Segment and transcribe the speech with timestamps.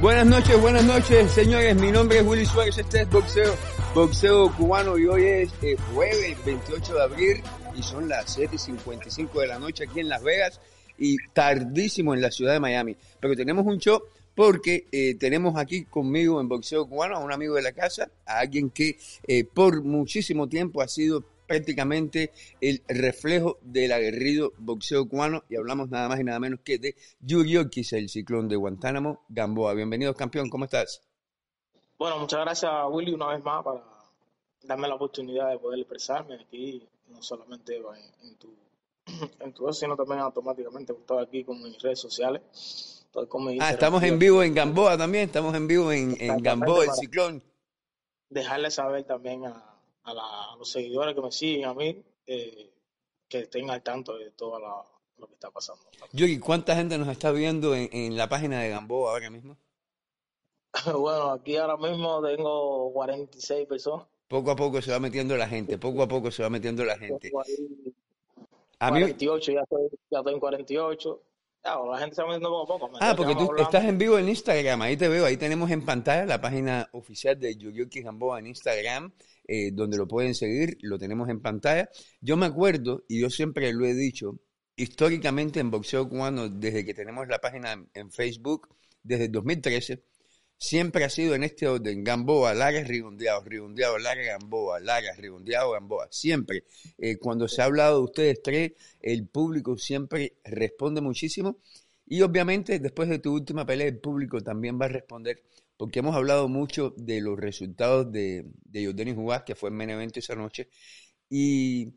[0.00, 1.76] Buenas noches, buenas noches, señores.
[1.78, 2.78] Mi nombre es Willy Suárez.
[2.78, 3.54] Este es Boxeo,
[3.94, 7.42] Boxeo Cubano y hoy es eh, jueves 28 de abril
[7.76, 10.58] y son las 7.55 de la noche aquí en Las Vegas
[10.96, 12.96] y tardísimo en la ciudad de Miami.
[13.20, 14.00] Pero tenemos un show
[14.34, 18.38] porque eh, tenemos aquí conmigo en Boxeo Cubano a un amigo de la casa, a
[18.38, 18.96] alguien que
[19.28, 25.90] eh, por muchísimo tiempo ha sido prácticamente el reflejo del aguerrido boxeo cubano y hablamos
[25.90, 29.74] nada más y nada menos que de Yuriokis, el ciclón de Guantánamo, Gamboa.
[29.74, 31.02] Bienvenido, campeón, ¿cómo estás?
[31.98, 33.82] Bueno, muchas gracias, Willy, una vez más para
[34.62, 38.54] darme la oportunidad de poder expresarme aquí, no solamente en, tu
[39.40, 43.04] en tu sino también automáticamente, estaba aquí con mis redes sociales.
[43.58, 47.42] ah, estamos en vivo en Gamboa también, estamos en vivo en, en Gamboa, el ciclón.
[48.28, 49.69] Dejarle saber también a,
[50.04, 52.70] a, los seguidores que me siguen a mí, eh,
[53.28, 55.82] que estén al tanto de todo lo que está pasando.
[56.12, 59.56] Yogi, ¿cuánta gente nos está viendo en, la página de Gamboa ahora mismo?
[60.98, 64.06] bueno, aquí ahora mismo tengo 46 personas.
[64.28, 66.96] Poco a poco se va metiendo la gente, poco a poco se va metiendo la
[66.96, 67.32] gente.
[68.78, 71.22] A 48, ya estoy, ya estoy en 48.
[71.64, 72.98] la gente se va metiendo poco a poco.
[73.00, 76.24] Ah, porque tú estás en vivo en Instagram, ahí te veo, ahí tenemos en pantalla
[76.26, 79.12] la página oficial de Yogi Gamboa en Instagram.
[79.52, 81.90] Eh, donde lo pueden seguir, lo tenemos en pantalla.
[82.20, 84.38] Yo me acuerdo, y yo siempre lo he dicho,
[84.76, 88.68] históricamente en Boxeo Cubano, desde que tenemos la página en Facebook,
[89.02, 90.04] desde el 2013,
[90.56, 96.06] siempre ha sido en este orden, Gamboa, Lara, Rigondeado, Rigondeado, Lara, Gamboa, Lara, Rigondeado, Gamboa,
[96.12, 96.62] siempre.
[96.96, 101.58] Eh, cuando se ha hablado de ustedes tres, el público siempre responde muchísimo
[102.06, 105.42] y obviamente después de tu última pelea, el público también va a responder
[105.80, 110.18] porque hemos hablado mucho de los resultados de, de Jordan que fue en main evento
[110.18, 110.68] esa noche,
[111.30, 111.94] y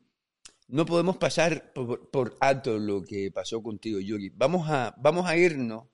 [0.69, 4.29] no podemos pasar por, alto lo que pasó contigo, Yuri.
[4.29, 5.89] Vamos a, vamos a irnos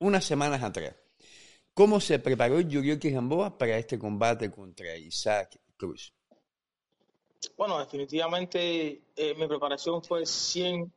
[0.00, 0.96] unas semanas atrás.
[1.72, 6.12] ¿Cómo se preparó Yuri Gamboa para este combate contra Isaac Cruz?
[7.56, 10.90] Bueno, definitivamente eh, mi preparación fue 100%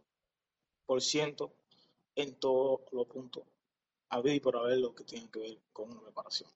[2.15, 3.52] en todos los puntos
[4.09, 6.49] a y por haber lo que tiene que ver con una preparación.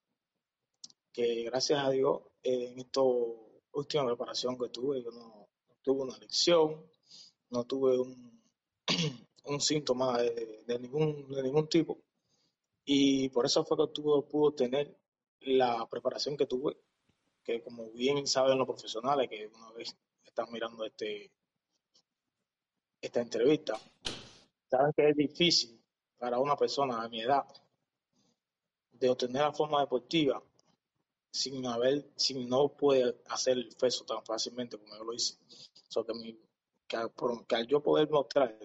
[1.12, 5.48] Que gracias a Dios, en esta última preparación que tuve, yo no,
[5.82, 6.86] tuve una lección,
[7.50, 8.42] no tuve un,
[9.60, 11.98] síntoma de, ningún, de ningún tipo.
[12.86, 14.98] Y por eso fue que tuve, pude tener
[15.42, 16.78] la preparación que tuve,
[17.44, 21.32] que como bien saben los profesionales que una vez están mirando este
[23.02, 23.80] esta entrevista,
[24.70, 25.80] saben que es difícil
[26.18, 27.46] para una persona de mi edad
[28.92, 30.42] de obtener la forma deportiva
[31.32, 35.36] sin haber, sin no puede hacer el peso tan fácilmente como yo lo hice.
[36.88, 38.58] que, al, yo poder mostrar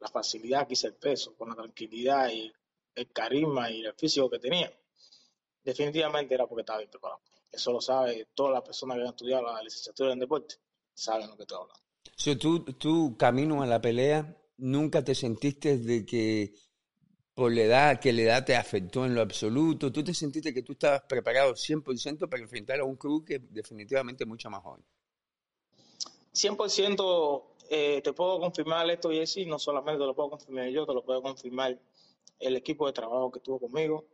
[0.00, 2.52] la facilidad que hice el peso, con la tranquilidad y
[2.94, 4.72] el carisma y el físico que tenía,
[5.62, 7.20] definitivamente era porque estaba bien preparado.
[7.50, 10.56] Eso lo sabe todas las personas que han estudiado la licenciatura en deporte,
[10.94, 11.82] saben lo que estoy hablando.
[12.16, 16.54] Si tú, tú camino a la pelea, nunca te sentiste de que
[17.38, 19.92] por la edad, que la edad te afectó en lo absoluto?
[19.92, 24.24] ¿Tú te sentiste que tú estabas preparado 100% para enfrentar a un club que definitivamente
[24.24, 24.84] es mucho más joven?
[26.34, 30.92] 100% eh, te puedo confirmar esto, Jesse, no solamente te lo puedo confirmar yo, te
[30.92, 31.78] lo puedo confirmar
[32.40, 34.04] el equipo de trabajo que estuvo conmigo,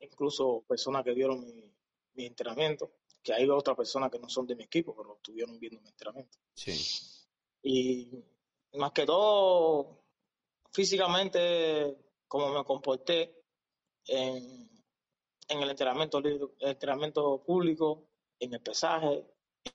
[0.00, 1.72] incluso personas que vieron mi,
[2.14, 2.90] mi entrenamiento,
[3.22, 6.36] que hay otras personas que no son de mi equipo, pero estuvieron viendo mi entrenamiento.
[6.54, 6.74] Sí.
[7.62, 8.10] Y
[8.72, 10.00] más que todo,
[10.72, 12.05] físicamente
[12.36, 13.34] cómo me comporté
[14.08, 14.68] en,
[15.48, 18.08] el entrenamiento, público,
[18.38, 19.26] en el pesaje,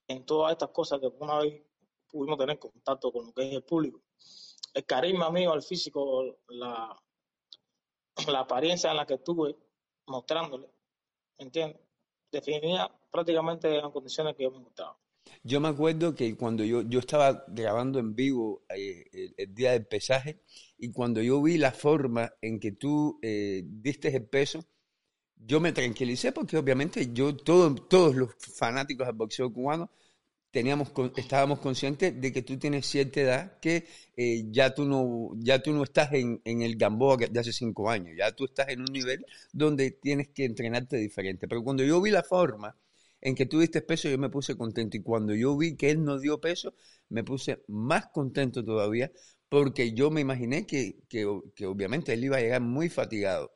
[0.08, 1.64] en todas estas cosas que una vez
[2.08, 4.04] pudimos tener contacto con lo que es el público.
[4.76, 6.96] El carisma mío, el físico, la,
[8.28, 9.58] la apariencia en la que estuve
[10.06, 10.70] mostrándole,
[11.40, 11.82] ¿entiendes?
[12.32, 15.01] Definía prácticamente las condiciones que yo me mostraba.
[15.44, 19.86] Yo me acuerdo que cuando yo, yo estaba grabando en vivo eh, el, día del
[19.86, 20.42] pesaje
[20.78, 24.66] y cuando yo vi la forma en que tú eh, diste el peso,
[25.36, 29.92] yo me tranquilicé porque obviamente yo, todo, todos los fanáticos del boxeo cubano,
[30.52, 35.62] teníamos, estábamos conscientes de que tú tienes cierta edad, que eh, ya, tú no, ya
[35.64, 38.92] tú no estás en, el Gamboa de hace cinco años, ya tú estás en un
[38.92, 41.48] nivel donde tienes que entrenarte diferente.
[41.48, 42.76] Pero cuando yo vi la forma
[43.22, 44.98] en que tú diste peso, yo me puse contento.
[44.98, 46.74] Y cuando yo vi que él no dio peso,
[47.10, 49.12] me puse más contento todavía,
[49.48, 53.52] porque yo me imaginé que, que, obviamente él iba a llegar muy fatigado.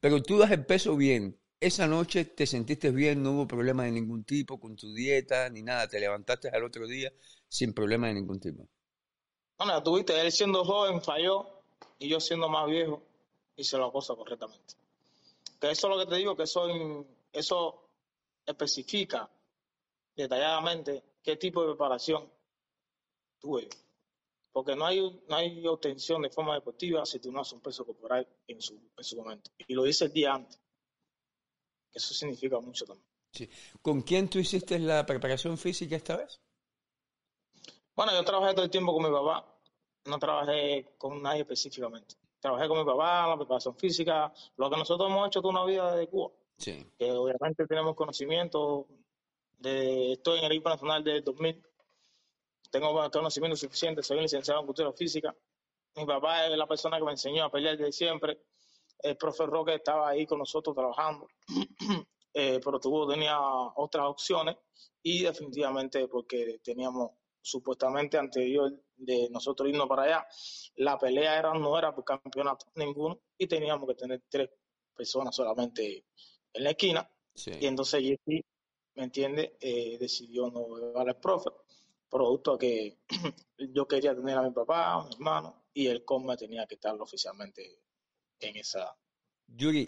[0.00, 1.38] Pero tú das el peso bien.
[1.60, 5.62] Esa noche te sentiste bien, no hubo problema de ningún tipo con tu dieta ni
[5.62, 5.86] nada.
[5.86, 7.12] Te levantaste al otro día
[7.48, 8.66] sin problema de ningún tipo.
[9.58, 11.62] Bueno, tuviste, él siendo joven falló
[11.98, 13.02] y yo siendo más viejo
[13.56, 14.74] hice la cosa correctamente.
[15.60, 17.81] Que eso es lo que te digo, que eso
[18.44, 19.30] especifica
[20.14, 22.30] detalladamente qué tipo de preparación
[23.38, 23.68] tuve.
[24.52, 27.86] Porque no hay, no hay obtención de forma deportiva si tú no haces un peso
[27.86, 29.50] corporal en su, en su momento.
[29.66, 30.60] Y lo hice el día antes.
[31.92, 33.06] Eso significa mucho también.
[33.32, 33.48] Sí.
[33.80, 36.40] ¿Con quién tú hiciste la preparación física esta vez?
[37.94, 39.46] Bueno, yo trabajé todo el tiempo con mi papá.
[40.04, 42.16] No trabajé con nadie específicamente.
[42.40, 45.94] Trabajé con mi papá, la preparación física, lo que nosotros hemos hecho toda una vida
[45.94, 46.32] de Cuba.
[46.98, 48.86] Que obviamente tenemos conocimiento.
[49.58, 51.62] De, estoy en el equipo nacional del 2000
[52.72, 55.36] tengo conocimiento suficiente, soy licenciado en cultura física.
[55.94, 58.40] Mi papá es la persona que me enseñó a pelear desde siempre.
[58.98, 61.28] El profe Roque estaba ahí con nosotros trabajando,
[62.34, 63.38] eh, pero tuvo, tenía
[63.76, 64.56] otras opciones
[65.02, 67.10] y definitivamente porque teníamos
[67.42, 70.26] supuestamente anterior de nosotros irnos para allá,
[70.76, 74.48] la pelea era, no era por campeonato ninguno y teníamos que tener tres
[74.96, 76.06] personas solamente
[76.52, 77.08] en la esquina.
[77.60, 79.56] Y entonces ¿me entiende?
[79.60, 81.50] Eh, decidió no llevar al profe
[82.12, 82.98] producto a que
[83.58, 86.94] yo quería tener a mi papá, a mi hermano, y el COMA tenía que estar
[87.00, 87.80] oficialmente
[88.38, 88.94] en esa.
[89.46, 89.86] Yuri,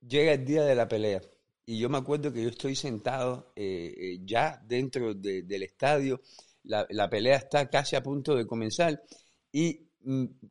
[0.00, 1.20] llega, el día de la pelea.
[1.66, 6.20] Y yo me acuerdo que yo estoy sentado eh, eh, ya dentro del estadio,
[6.62, 9.02] la, la, pelea está casi a punto de comenzar
[9.52, 9.87] y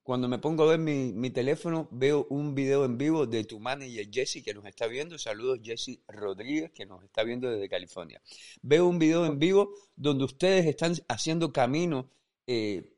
[0.03, 4.09] cuando me pongo a ver mi, teléfono, veo un video en vivo de tu manager
[4.11, 5.17] Jesse que nos está viendo.
[5.17, 8.21] Saludos Jesse Rodríguez que nos está viendo desde California.
[8.61, 12.09] Veo un video en vivo donde ustedes están haciendo camino
[12.45, 12.93] eh,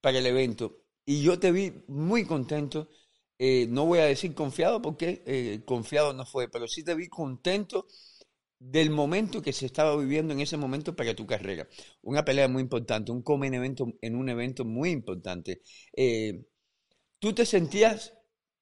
[0.00, 2.88] para el evento y yo te vi muy contento.
[3.38, 7.08] Eh, no voy a decir confiado porque eh, confiado no fue, pero sí te vi
[7.08, 7.86] contento
[8.58, 11.68] del momento que se estaba viviendo en ese momento para tu carrera.
[12.02, 15.62] Una pelea muy importante, un come en, evento, en un evento muy importante.
[15.92, 16.46] Eh,
[17.18, 18.14] ¿Tú te sentías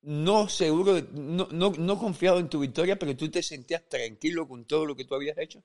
[0.02, 4.64] no seguro, no, no, no confiado en tu victoria, pero tú te sentías tranquilo con
[4.66, 5.62] todo lo que tú habías hecho?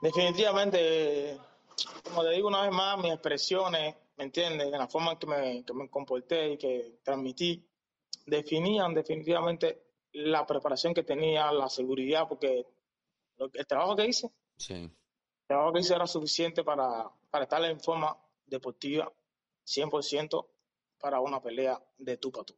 [0.00, 1.36] Definitivamente,
[2.04, 4.66] como te digo una vez más, mis expresiones, ¿me entiendes?
[4.66, 7.66] En la forma en que me, que me comporté y que transmití,
[8.26, 9.85] definían definitivamente
[10.16, 12.64] la preparación que tenía, la seguridad, porque
[13.38, 14.30] el trabajo que hice,
[14.70, 14.90] el
[15.46, 18.16] trabajo que hice era suficiente para, para estar en forma
[18.46, 19.12] deportiva
[19.66, 20.46] 100%
[20.98, 22.54] para una pelea de tú para tú.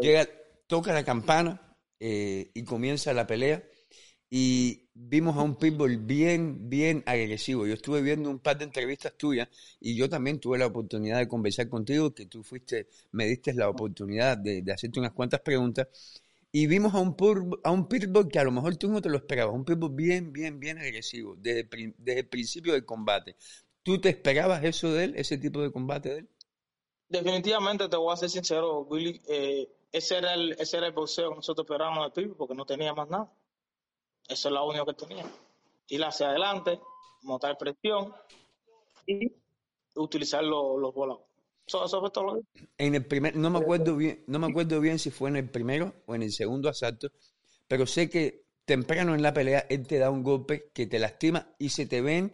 [0.00, 0.28] Llega,
[0.66, 3.62] toca la campana eh, y comienza la pelea
[4.28, 7.66] y vimos a un pitbull bien, bien agresivo.
[7.66, 9.48] Yo estuve viendo un par de entrevistas tuyas
[9.80, 13.68] y yo también tuve la oportunidad de conversar contigo, que tú fuiste, me diste la
[13.68, 15.86] oportunidad de, hacerte unas cuantas preguntas
[16.50, 17.14] y vimos a un,
[17.62, 20.32] a un pitbull que a lo mejor tú no te lo esperabas, un pitbull bien,
[20.32, 21.68] bien, bien agresivo desde,
[21.98, 23.36] desde el principio del combate.
[23.82, 26.28] ¿Tú te esperabas eso de él, ese tipo de combate de él?
[27.08, 31.30] Definitivamente, te voy a ser sincero, Willy, eh, ese, era el, ese era el boxeo
[31.30, 33.32] que nosotros esperábamos de pitbull porque no tenía más nada.
[34.28, 35.24] Eso es lo único que tenía.
[35.88, 36.78] Ir hacia adelante,
[37.22, 38.12] montar presión
[39.06, 39.32] y
[39.94, 40.94] utilizar los, los
[42.76, 45.48] En el primer, no me acuerdo bien, no me acuerdo bien si fue en el
[45.48, 47.08] primero o en el segundo asalto,
[47.66, 51.54] pero sé que temprano en la pelea él te da un golpe que te lastima
[51.58, 52.32] y se te ven,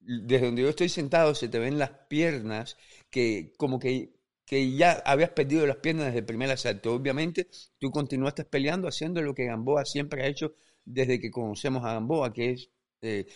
[0.00, 2.76] desde donde yo estoy sentado, se te ven las piernas
[3.10, 4.14] que como que,
[4.44, 6.92] que ya habías perdido las piernas desde el primer asalto.
[6.92, 11.94] Obviamente tú continuaste peleando haciendo lo que Gamboa siempre ha hecho desde que conocemos a
[11.94, 12.70] Gamboa, que es
[13.02, 13.26] eh,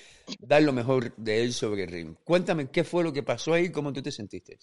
[0.41, 2.17] dar lo mejor de él sobre el ring.
[2.25, 4.59] Cuéntame qué fue lo que pasó ahí cómo tú te sentiste.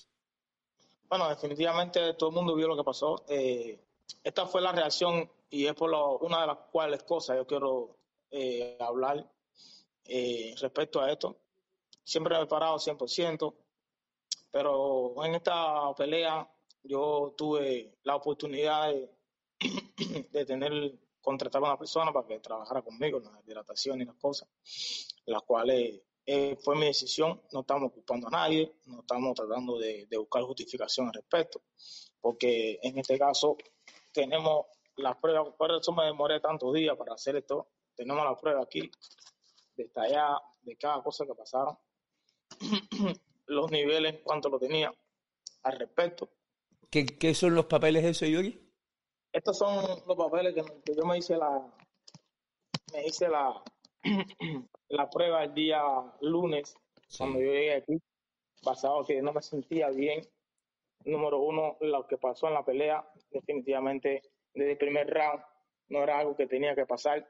[1.09, 3.23] Bueno, definitivamente todo el mundo vio lo que pasó.
[3.27, 3.79] Eh,
[4.23, 7.95] esta fue la reacción y es por una de las cuales cosas yo quiero
[8.31, 9.23] eh, hablar
[10.05, 11.37] eh, respecto a esto.
[12.03, 13.53] Siempre he parado 100%,
[14.51, 16.49] pero en esta pelea
[16.81, 19.09] yo tuve la oportunidad de,
[20.31, 24.15] de tener, contratar a una persona para que trabajara conmigo en la hidratación y las
[24.18, 24.48] cosas,
[25.25, 30.06] las cuales eh, fue mi decisión, no estamos culpando a nadie, no estamos tratando de,
[30.18, 31.63] buscar justificación al respecto,
[32.22, 33.58] porque en este caso
[34.12, 38.62] tenemos las pruebas, por eso me demoré tantos días para hacer esto, tenemos la prueba
[38.62, 38.92] aquí,
[39.75, 41.77] detallada de cada cosa que pasaron,
[43.48, 44.94] los niveles, cuánto lo tenía
[45.63, 46.30] al respecto.
[46.89, 48.62] ¿Qué, son los papeles eso, Yuri?
[49.33, 51.59] Estos son los papeles que, que yo me hice la,
[52.93, 53.63] me hice la,
[54.89, 55.81] la prueba el día
[56.21, 56.75] lunes,
[57.17, 57.99] cuando yo llegué aquí,
[58.63, 60.21] basado que no me sentía bien.
[61.05, 64.21] Número uno, lo que pasó en la pelea, definitivamente
[64.53, 65.43] desde el primer round
[65.89, 67.27] no era algo que tenía que pasar.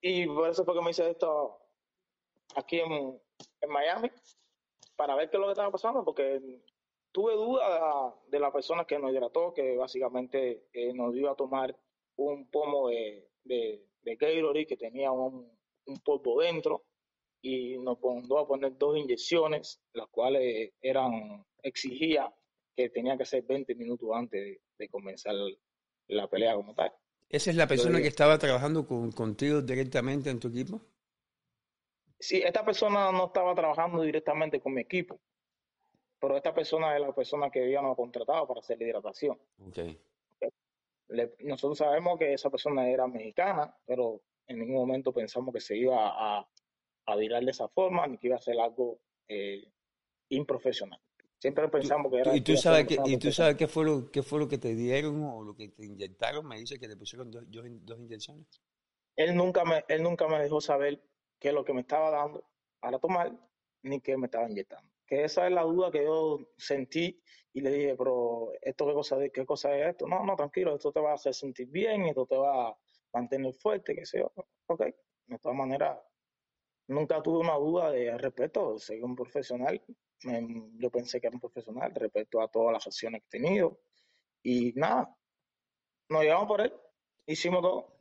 [0.00, 1.60] Y por eso fue que me hice esto
[2.56, 3.20] aquí en,
[3.60, 4.10] en Miami,
[4.96, 6.40] para ver qué es lo que estaba pasando, porque
[7.12, 11.76] tuve duda de, la persona que nos hidrató, que básicamente eh, nos iba a tomar
[12.16, 15.50] un pomo de, de, de Gatorade que tenía un,
[15.86, 16.84] un polvo dentro
[17.42, 22.32] y nos mandó a poner dos inyecciones, las cuales eran exigía
[22.76, 25.34] que tenía que ser 20 minutos antes de, comenzar
[26.08, 26.92] la pelea como tal.
[27.28, 30.80] ¿Esa es la persona que estaba trabajando con, contigo directamente en tu equipo?
[32.18, 35.20] Sí, esta persona no estaba trabajando directamente con mi equipo,
[36.20, 39.38] pero esta persona es la persona que habíamos contratado para hacer la hidratación.
[39.68, 39.98] Okay.
[41.40, 45.96] nosotros sabemos que esa persona era mexicana, pero en ningún momento pensamos que se iba
[46.08, 46.46] a,
[47.06, 49.66] a virar de esa forma ni que iba a ser algo eh,
[50.28, 51.00] improfesional.
[51.38, 52.36] Siempre pensamos que era...
[52.36, 54.74] ¿Y tú sabes, que, ¿y tú sabes qué, fue lo, qué fue lo que te
[54.74, 56.46] dieron o lo que te inyectaron?
[56.46, 58.46] Me dice que te pusieron dos, dos, inyecciones.
[59.16, 61.02] Él nunca, me, él nunca me dejó saber
[61.38, 62.44] qué es lo que me estaba dando
[62.78, 63.32] para tomar
[63.82, 64.90] ni qué me estaba inyectando.
[65.10, 67.20] Que esa es la duda que yo sentí
[67.52, 70.06] y le dije, pero ¿esto qué cosa, qué cosa es esto?
[70.06, 72.78] No, no, tranquilo, esto te va a hacer sentir bien, esto te va a
[73.12, 74.32] mantener fuerte, qué sé yo.
[74.66, 74.84] Ok,
[75.26, 75.98] de todas maneras,
[76.86, 79.82] nunca tuve una duda de respeto, soy un profesional,
[80.22, 83.80] yo pensé que era un profesional, respeto a todas las acciones que he tenido
[84.44, 85.12] y nada,
[86.08, 86.72] nos llevamos por él,
[87.26, 87.96] hicimos todo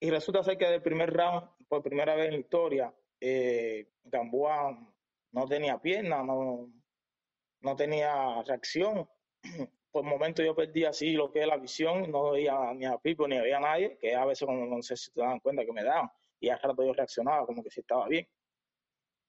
[0.00, 4.95] y resulta ser que del primer round, por primera vez en la historia, eh, Gamboa
[5.32, 6.70] no tenía pierna, no,
[7.60, 9.08] no tenía reacción.
[9.90, 12.98] Por el momento yo perdí así lo que es la visión, no veía ni a
[12.98, 15.72] Pipo ni había nadie, que a veces como no sé si te dan cuenta que
[15.72, 18.28] me daban y al rato yo reaccionaba como que si estaba bien.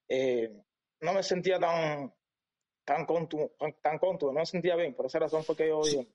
[0.10, 0.50] Eh,
[1.02, 2.14] no me sentía tan
[2.84, 3.52] tan contu,
[3.82, 6.08] tan contu, no me sentía bien, por esa razón fue que yo dije,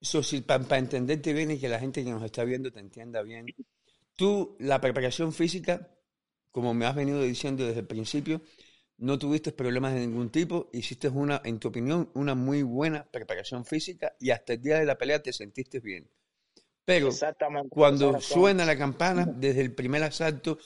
[0.00, 3.20] so, si, para entenderte bien y que la gente que nos está viendo te entienda
[3.20, 3.44] bien,
[4.16, 5.94] tú la preparación física,
[6.50, 8.40] como me has venido diciendo desde el principio,
[8.98, 13.64] no tuviste problemas de ningún tipo, hiciste una, en tu opinión, una muy buena preparación
[13.64, 16.08] física y hasta el día de la pelea te sentiste bien.
[16.84, 17.10] Pero
[17.68, 20.58] cuando suena la campana, desde el primer asalto,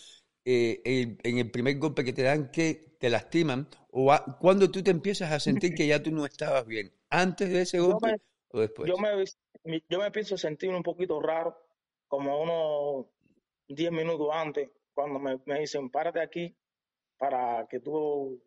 [0.45, 4.91] eh, en el primer golpe que te dan, que te lastiman, o cuando tú te
[4.91, 8.17] empiezas a sentir que ya tú no estabas bien, antes de ese golpe
[8.51, 8.89] o después.
[8.89, 11.57] Yo me, yo me empiezo a sentir un poquito raro,
[12.07, 13.07] como unos
[13.69, 16.55] 10 minutos antes, cuando me, me dicen, párate aquí
[17.21, 18.43] para que tú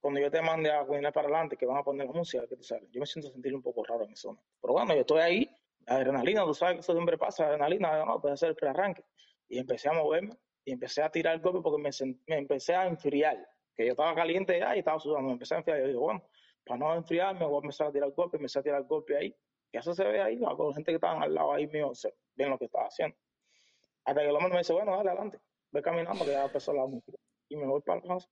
[0.00, 2.62] cuando yo te mande a caminar para adelante, que van a poner música, que tú
[2.62, 4.38] sabes, yo me siento sentir un poco raro en eso.
[4.62, 5.50] Pero bueno, yo estoy ahí
[5.84, 9.02] adrenalina, tú sabes que eso siempre pasa, adrenalina, no, puede hacer el prearranque.
[9.48, 11.90] Y empecé a moverme y empecé a tirar el golpe porque me,
[12.28, 13.36] me empecé a enfriar,
[13.74, 15.80] que yo estaba caliente ya y estaba sudando, me empecé a enfriar.
[15.80, 16.22] Yo digo, bueno,
[16.64, 19.16] para no enfriarme, voy a empezar a tirar el golpe, empecé a tirar el golpe
[19.16, 19.36] ahí.
[19.72, 22.50] Y eso se ve ahí, la gente que estaban al lado ahí mío, se, ven
[22.50, 23.16] lo que estaba haciendo.
[24.04, 25.40] Hasta que el hombre me dice, bueno, dale adelante,
[25.72, 27.18] ve caminando que ya empezó la música.
[27.48, 28.28] Y me voy para el casa.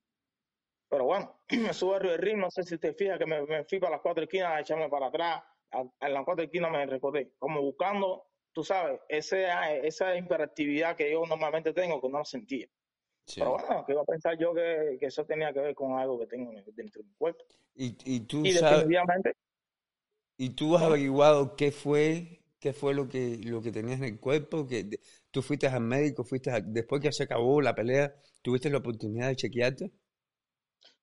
[0.89, 3.79] Pero bueno, me subo al río no sé si te fijas que me, me fui
[3.79, 5.43] para las cuatro esquinas a echarme para atrás,
[6.01, 9.49] en la cuatro esquinas me recordé, como buscando, tú sabes, ese,
[9.83, 12.69] esa imperatividad que yo normalmente tengo que no la sentía.
[13.35, 16.19] Pero bueno, que iba a pensar yo que, que, eso tenía que ver con algo
[16.19, 17.43] que tengo dentro de mi cuerpo.
[17.75, 18.87] Y, y tú sabes,
[20.37, 24.19] ¿Y tú has averiguado qué fue, qué fue lo que, lo que tenías en el
[24.19, 24.67] cuerpo?
[24.67, 24.89] que
[25.31, 29.37] ¿Tú fuiste al médico, fuiste después que se acabó la pelea, tuviste la oportunidad de
[29.37, 29.91] chequearte?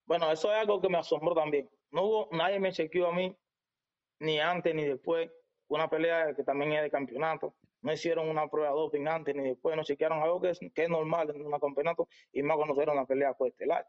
[0.07, 1.69] Bueno, eso es algo que me asombró también.
[1.91, 3.37] No hubo, nadie me chequeó a mí
[4.21, 5.29] ni antes ni después.
[5.67, 7.53] Una pelea que también es de campeonato.
[7.83, 9.77] No hicieron una prueba de doping antes ni después.
[9.77, 12.91] No chequearon algo que es, que es normal en un campeonato y más cuando era
[12.91, 13.87] una pelea coestelar.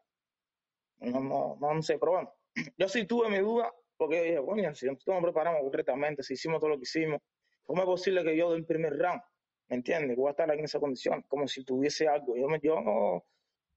[0.98, 2.34] No, no, no sé, pero bueno.
[2.76, 6.60] Yo sí tuve mi duda porque dije, bueno, si nosotros nos preparamos correctamente, si hicimos
[6.60, 7.22] todo lo que hicimos,
[7.64, 9.22] ¿cómo es posible que yo del primer round,
[9.68, 10.16] ¿me entiendes?
[10.16, 12.36] Voy a estar en esa condición, como si tuviese algo.
[12.36, 13.24] Yo, me, yo no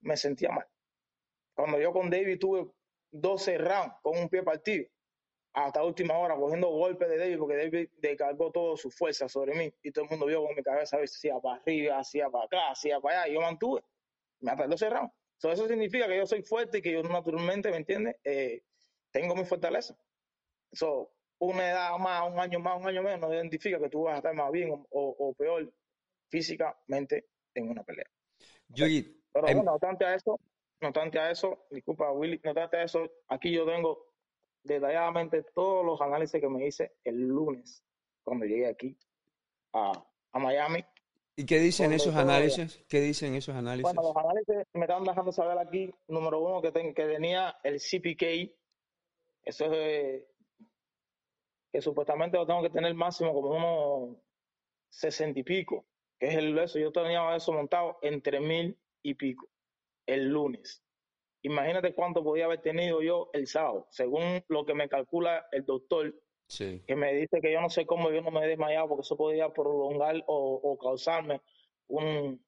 [0.01, 0.67] me sentía mal.
[1.53, 2.67] Cuando yo con David tuve
[3.11, 4.87] 12 rounds con un pie partido,
[5.53, 9.73] hasta última hora cogiendo golpes de David porque David descargó toda su fuerza sobre mí
[9.81, 12.99] y todo el mundo vio con mi cabeza hacía para arriba, hacía para acá, hacía
[12.99, 13.81] para allá y yo mantuve,
[14.41, 15.13] me atacó cerrado.
[15.37, 18.17] So, eso significa que yo soy fuerte y que yo naturalmente, ¿me entiendes?
[18.23, 18.63] Eh,
[19.11, 19.97] tengo mi fortaleza.
[20.73, 24.15] So, una edad más, un año más, un año menos, no identifica que tú vas
[24.15, 25.71] a estar más bien o, o, peor
[26.29, 28.05] físicamente en una pelea.
[28.69, 28.85] Yo,
[29.31, 30.39] Pero bueno, no obstante a eso,
[30.81, 34.07] no obstante a eso, disculpa Willy, no obstante a eso, aquí yo tengo
[34.63, 37.83] detalladamente todos los análisis que me hice el lunes
[38.23, 38.97] cuando llegué aquí
[39.73, 39.91] a,
[40.31, 40.83] a Miami.
[41.37, 42.83] ¿Y qué dicen esos análisis?
[42.87, 43.83] ¿Qué dicen esos análisis?
[43.83, 48.55] Bueno, los análisis me están dejando saber aquí, número uno, que, que tenía el CPK,
[49.43, 50.23] eso es
[51.75, 54.17] que supuestamente lo tengo que tener máximo como unos
[54.89, 55.85] sesenta y pico,
[56.17, 56.79] que es el eso.
[56.79, 59.49] Yo tenía eso montado entre mil y pico
[60.05, 60.81] el lunes.
[61.41, 66.15] Imagínate cuánto podía haber tenido yo el sábado, según lo que me calcula el doctor,
[66.47, 66.81] Sí.
[66.87, 69.17] que me dice que yo no sé cómo yo no me he desmayado porque eso
[69.17, 71.41] podía prolongar o, o causarme
[71.87, 72.41] un,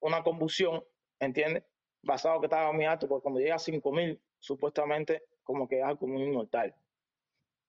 [0.00, 0.84] una convulsión,
[1.18, 1.64] ¿entiendes?
[2.02, 6.06] Basado que estaba muy alto, porque cuando llega a 5000, supuestamente como que es algo
[6.06, 6.76] muy inmortal.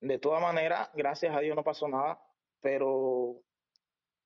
[0.03, 2.21] De todas maneras, gracias a Dios no pasó nada,
[2.59, 3.41] pero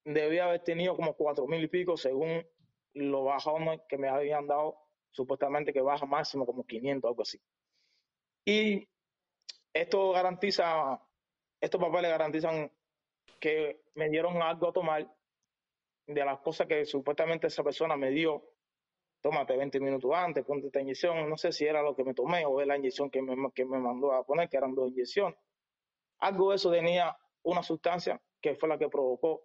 [0.03, 2.43] debía haber tenido como cuatro mil y pico según
[2.95, 4.75] lo bajado que me habían dado,
[5.11, 7.39] supuestamente que baja máximo como 500, algo así.
[8.43, 8.89] Y
[9.71, 10.99] esto garantiza,
[11.61, 12.71] estos papeles garantizan
[13.39, 15.15] que me dieron algo a tomar
[16.07, 18.49] de las cosas que supuestamente esa persona me dio.
[19.21, 21.29] Tómate 20 minutos antes, ponte esta inyección.
[21.29, 23.77] No sé si era lo que me tomé o la inyección que me, que me
[23.77, 25.37] mandó a poner, que eran dos inyecciones.
[26.19, 29.43] Algo de eso tenía una sustancia que fue la que provocó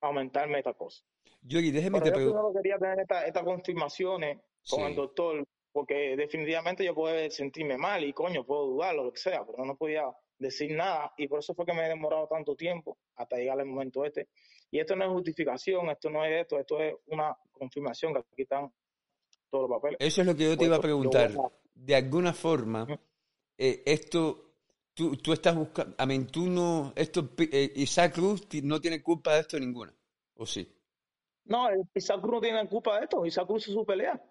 [0.00, 1.02] aumentarme esta cosa.
[1.42, 4.86] Yogi, déjeme Pero te yo primero quería tener esta- estas confirmaciones con Sí.
[4.86, 9.44] el doctor, porque definitivamente yo puedo sentirme mal y coño, puedo dudar, lo que sea,
[9.46, 10.04] pero no podía
[10.38, 13.66] decir nada y por eso fue que me he demorado tanto tiempo hasta llegar al
[13.66, 14.28] momento este.
[14.70, 18.42] Y esto no es justificación, esto no es esto, esto es una confirmación que aquí
[18.42, 18.72] están
[19.50, 19.98] todos los papeles.
[20.00, 21.30] Eso es lo que yo te iba a yo preguntar.
[21.32, 22.86] a- De alguna forma,
[23.58, 24.49] eh, esto,
[25.00, 29.34] tú, tú estás buscando, a mí, tú no, esto, eh, Isaac Cruz no tiene culpa
[29.34, 29.94] de esto ninguna,
[30.34, 30.70] ¿o sí?
[31.44, 34.22] No, Isaac Cruz no tiene culpa de esto, Isaac Cruz hizo su pelea.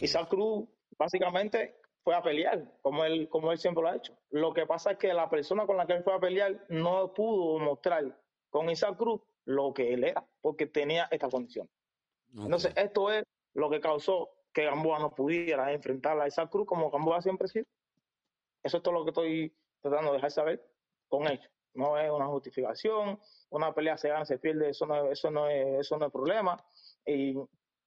[0.00, 4.12] Isaac Cruz básicamente fue a pelear, como él, como él siempre lo ha hecho.
[4.30, 7.14] Lo que pasa es que la persona con la que él fue a pelear no
[7.14, 11.70] pudo mostrar con Isaac Cruz lo que él era, porque tenía esta condición.
[12.34, 16.90] Entonces, esto es lo que causó que Gamboa no pudiera enfrentar a Isaac Cruz como
[16.90, 17.64] Gamboa siempre ha sido.
[18.62, 19.52] Eso es todo lo que estoy
[19.82, 20.64] tratando de dejar saber
[21.08, 21.50] con hechos.
[21.74, 23.18] No es una justificación,
[23.50, 26.12] una pelea se gana, se pierde, eso no, es- eso no es, eso no es
[26.12, 26.62] problema.
[27.06, 27.34] Y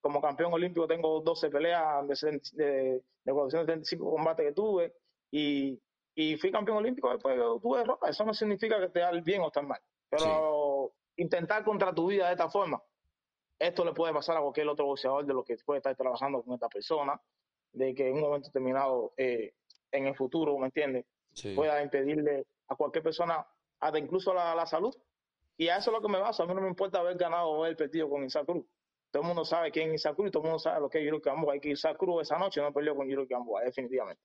[0.01, 4.93] como campeón olímpico tengo 12 peleas de, de, de 475 combates que tuve
[5.31, 5.79] y,
[6.15, 8.09] y fui campeón olímpico después tuve derrota.
[8.09, 9.79] Eso no significa que estés bien o estar mal.
[10.09, 12.81] Pero intentar contra tu vida de esta forma,
[13.57, 16.53] esto le puede pasar a cualquier otro boxeador de los que puede estar trabajando con
[16.55, 17.19] esta persona,
[17.71, 19.53] de que en un momento determinado, eh,
[19.91, 21.05] en el futuro, ¿me entiendes?
[21.35, 21.53] Sí.
[21.53, 23.45] Pueda impedirle a cualquier persona,
[23.79, 24.95] hasta incluso la, la salud.
[25.57, 26.43] Y a eso es lo que me basa.
[26.43, 28.65] A mí no me importa haber ganado o haber perdido con Isaac Cruz.
[29.11, 30.99] Todo el mundo sabe quién es Isaac Cruz y todo el mundo sabe lo que
[30.99, 31.53] es Yuri Gamboa.
[31.53, 34.21] Hay que Isaac Cruz esa noche no peleó con Yuri Gamboa, definitivamente.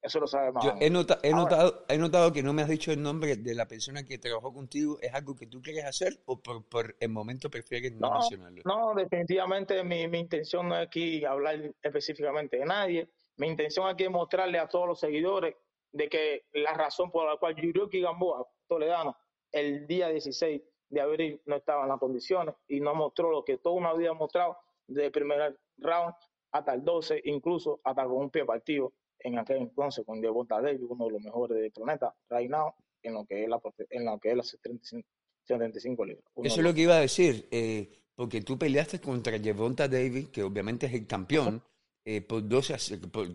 [0.00, 0.64] Eso lo sabe más.
[0.64, 3.54] Yo he, nota- he notado, he notado que no me has dicho el nombre de
[3.54, 4.98] la persona que trabajó contigo.
[5.00, 8.62] ¿Es algo que tú quieres hacer o por, por el momento prefieres no, No, mencionarlo?
[8.64, 13.08] No, definitivamente mi, mi intención no es aquí hablar específicamente de nadie.
[13.38, 15.56] Mi intención aquí es mostrarle a todos los seguidores
[15.92, 19.16] de que la razón por la cual Yuriuki Gamboa, Toledano,
[19.52, 23.58] el día 16 de abril no estaba en las condiciones y no mostró lo que
[23.58, 26.14] toda una vida mostrado desde el primer round
[26.52, 30.80] hasta el 12, incluso hasta con un pie partido en aquel entonces con Devonta Davis,
[30.88, 32.72] uno de los mejores del planeta, right now,
[33.02, 35.08] en lo que es la, en lo que es las 75,
[35.44, 36.24] 75 libras.
[36.44, 40.42] Eso es lo que iba a decir, eh, porque tú peleaste contra Gervonta Davis, que
[40.42, 41.62] obviamente es el campeón,
[42.04, 43.28] eh, por 12 a ce- por-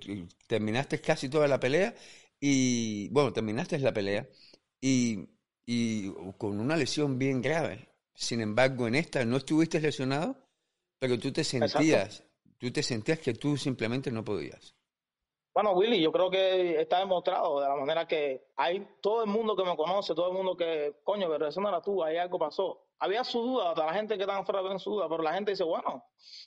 [0.47, 1.93] terminaste casi toda la pelea
[2.45, 4.27] y, bueno, terminaste la pelea
[4.81, 5.29] y,
[5.65, 7.87] y con una lesión bien grave.
[8.13, 10.35] Sin embargo, en esta no estuviste lesionado,
[10.99, 12.21] pero tú te sentías,
[12.57, 14.75] tú te sentías que tú simplemente no podías.
[15.53, 19.55] Bueno, Willy, yo creo que está demostrado de la manera que hay todo el mundo
[19.55, 22.37] que me conoce, todo el mundo que, coño, pero eso no era tú, ahí algo
[22.39, 22.87] pasó.
[22.99, 25.51] Había su duda, hasta la gente que estaba afuera había su duda, pero la gente
[25.51, 26.03] dice, bueno,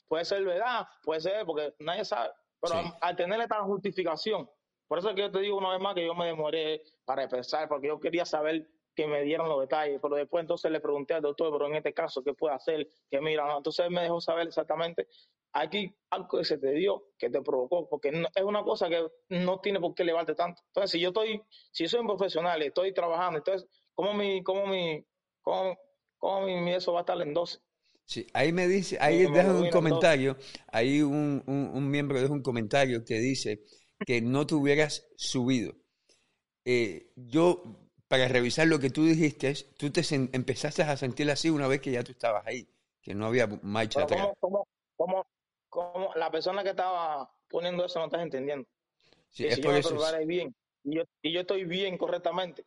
[0.07, 2.29] puede ser verdad, puede ser, porque nadie sabe.
[2.59, 2.79] Pero Sí.
[2.79, 4.47] al, al tener esta justificación,
[4.87, 7.23] por eso es que yo te digo una vez más que yo me demoré para
[7.23, 11.13] empezar, porque yo quería saber que me dieran los detalles, pero después entonces le pregunté
[11.13, 12.87] al doctor, pero en este caso, ¿qué puede hacer?
[13.09, 13.57] Que mira, no.
[13.57, 15.07] entonces él me dejó saber exactamente
[15.53, 19.05] aquí algo que se te dio, que te provocó, porque no- es una cosa que
[19.29, 20.61] no tiene por qué elevarte tanto.
[20.67, 25.03] Entonces, si yo estoy, si soy un profesional, estoy trabajando, entonces, ¿cómo mi, cómo mi,
[25.41, 25.77] cómo,
[26.17, 27.59] cómo mi, mi eso va a estar en 12?
[28.05, 32.41] Sí, ahí me dice, ahí Sí, un comentario, ahí un, un, un miembro deja un
[32.41, 33.61] comentario que dice
[34.05, 35.73] que no te hubieras subido.
[36.65, 37.63] Eh, yo,
[38.07, 41.91] para revisar lo que tú dijiste, tú te empezaste a sentir así una vez que
[41.91, 42.67] ya tú estabas ahí,
[43.01, 44.37] que no había marcha Pero atrás.
[44.39, 45.25] ¿cómo, cómo,
[45.69, 48.67] cómo, la persona que estaba poniendo eso no estás entendiendo?
[49.29, 49.89] Sí, que es si por yo me eso.
[49.89, 52.65] preparé bien y yo, y yo estoy bien correctamente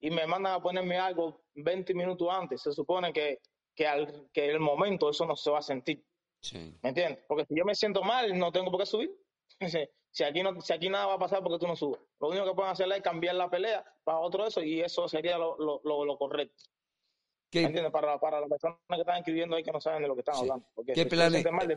[0.00, 3.40] y me mandan a ponerme algo 20 minutos antes, se supone que,
[3.74, 6.04] que, al, que el momento eso no se va a sentir.
[6.40, 6.76] Sí.
[6.82, 7.24] ¿Me entiendes?
[7.26, 9.10] Porque si yo me siento mal, no tengo por qué subir.
[10.18, 12.00] Si- aquí, no, si aquí nada va a pasar porque tú no subes.
[12.18, 15.38] Lo único que pueden hacer es cambiar la pelea para otro eso y eso sería
[15.38, 16.64] lo, lo, lo, lo correcto.
[17.50, 17.92] ¿Qué, ¿Me entiendes?
[17.92, 20.34] Para, para las personas que están escribiendo ahí que no saben de lo que están
[20.34, 20.46] Sí.
[20.46, 20.64] planes.
[20.74, 21.76] Porque ¿Qué si planes- mal,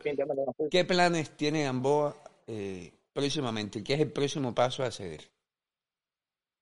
[0.72, 2.16] qué planes tiene Gamboa
[2.48, 3.84] eh, próximamente?
[3.84, 5.22] ¿Qué es el próximo paso a seguir?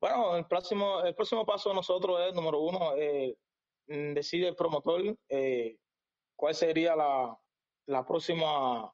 [0.01, 3.37] Bueno, el próximo, el próximo paso de nosotros es, número uno, eh,
[3.87, 5.77] decide el promotor eh,
[6.35, 7.37] cuál sería la,
[7.87, 8.93] la próxima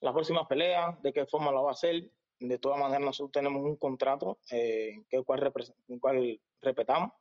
[0.00, 2.10] la próxima pelea, de qué forma la va a hacer.
[2.40, 5.52] De todas maneras, nosotros tenemos un contrato eh, que cual,
[6.00, 7.12] cual respetamos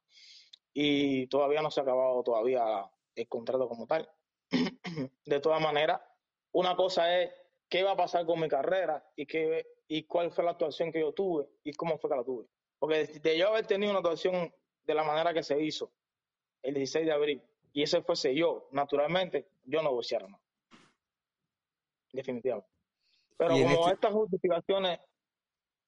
[0.74, 2.62] y todavía no se ha acabado todavía
[3.16, 4.08] el contrato como tal.
[5.26, 6.02] de todas maneras,
[6.52, 7.32] una cosa es
[7.68, 11.00] qué va a pasar con mi carrera y qué y cuál fue la actuación que
[11.00, 12.46] yo tuve y cómo fue que la tuve.
[12.78, 15.92] Porque de yo haber tenido una actuación de la manera que se hizo
[16.62, 17.42] el 16 de abril
[17.74, 20.42] y ese fuese yo, naturalmente, yo no boxeara más.
[22.18, 22.68] Definitivamente.
[23.38, 25.00] Pero como este estas justificaciones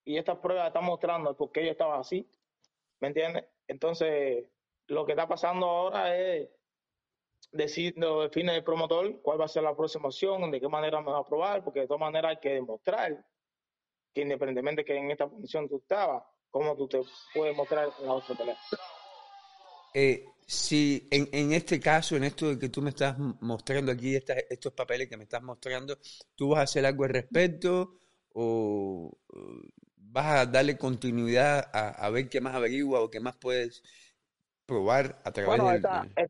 [0.05, 2.29] y estas pruebas están mostrando por qué yo estaba así,
[2.99, 3.45] ¿me entiendes?
[3.67, 4.45] Entonces,
[4.87, 6.49] lo que está pasando ahora es
[7.51, 11.01] decir, lo define el promotor cuál va a ser la próxima opción, de qué manera
[11.01, 13.25] me va a aprobar, porque de todas maneras hay que demostrar
[14.13, 17.01] que independientemente que en esta posición tú estabas, cómo tú te
[17.33, 18.57] puedes mostrar en la otra pelea.
[19.93, 24.73] Eh, si en, en, este caso, en esto que tú me estás mostrando aquí, estos
[24.73, 25.97] papeles que me estás mostrando,
[26.35, 27.93] ¿tú vas a hacer algo al respecto
[28.33, 29.11] o
[29.95, 33.83] vas a darle continuidad a, ver qué más averigua o qué más puedes
[34.65, 36.29] probar a través bueno, de...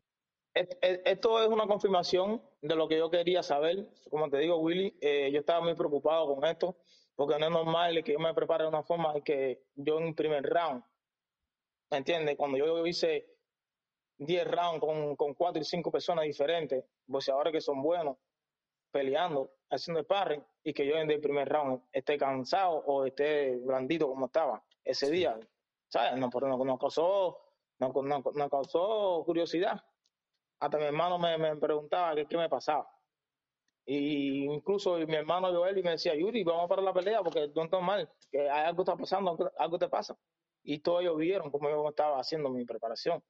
[1.04, 3.88] esto es una confirmación de lo que yo quería saber.
[4.10, 6.76] Como te digo, Willy, eh, yo estaba muy preocupado con esto
[7.14, 10.42] porque no es normal que yo me prepare de una forma que yo en primer
[10.42, 10.82] round,
[11.90, 12.36] ¿me entiendes?
[12.36, 13.26] Cuando yo hice
[14.20, 18.18] 10 rounds con, con 4 y 5 personas diferentes, boxeadores que son buenos,
[18.92, 24.08] peleando, haciendo sparring, y que yo en el primer round esté cansado o esté blandito
[24.08, 25.38] como estaba ese día.
[25.88, 26.20] ¿Sabes?
[26.20, 27.38] No, no, no, causó,
[27.78, 29.82] no, no, causó curiosidad.
[30.60, 32.88] Hasta mi hermano me, me preguntaba qué, qué me pasaba.
[33.86, 37.64] Y incluso mi hermano Joel y me decía, Yuri, vamos para la pelea porque no
[37.64, 40.14] está mal, que algo está pasando, algo te pasa.
[40.62, 43.24] Y todos ellos vieron cómo yo estaba haciendo mi preparación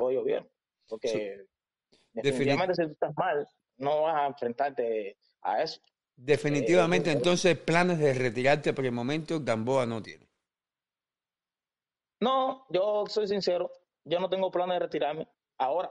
[0.00, 0.48] todo bien.
[0.88, 1.46] Porque
[2.12, 5.80] definitivamente si tú estás mal, no vas a enfrentarte a eso.
[6.16, 10.28] Definitivamente, eh, entonces, planes de retirarte por el momento, Gamboa no tiene.
[12.20, 13.70] No, yo soy sincero,
[14.04, 15.28] yo no tengo planes de retirarme.
[15.56, 15.90] Ahora,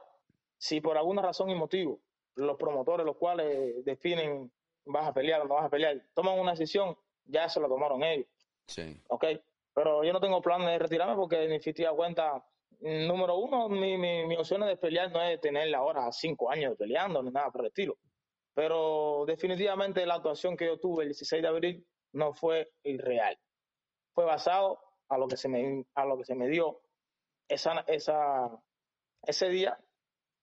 [0.58, 2.00] si por alguna razón y motivo
[2.36, 4.52] los promotores, los cuales definen
[4.86, 6.96] vas a pelear o no vas a pelear, toman una decisión,
[7.26, 8.28] ya eso lo tomaron ellos.
[8.68, 9.02] Sí.
[9.08, 9.26] Ok,
[9.74, 12.46] pero yo no tengo planes de retirarme porque en definitiva cuenta
[12.80, 17.22] número uno, mi, mi, mi opción de pelear no es tener ahora cinco años peleando
[17.22, 17.98] ni nada por el estilo.
[18.54, 23.38] Pero definitivamente la actuación que yo tuve el 16 de abril no fue irreal.
[24.14, 26.82] Fue basado a lo que se me, a lo que se me dio
[27.48, 28.50] esa, esa,
[29.24, 29.78] ese día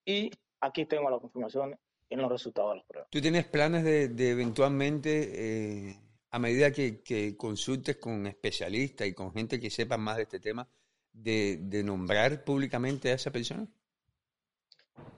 [0.04, 3.10] y aquí tengo las confirmaciones en los resultados de las pruebas.
[3.10, 5.96] ¿Tú tienes planes de, de eventualmente, eh,
[6.30, 10.40] a medida que, que, consultes con especialistas y con gente que sepa más de este
[10.40, 10.68] tema,
[11.16, 13.66] de, nombrar públicamente a esa persona?